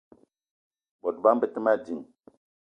Bot 1.01 1.15
bama 1.23 1.39
be 1.41 1.47
te 1.53 1.59
ma 1.61 1.73
ding. 1.85 2.03